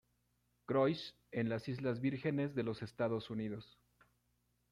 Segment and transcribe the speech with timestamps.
[0.65, 3.77] Croix, en las Islas Vírgenes de los Estados Unidos.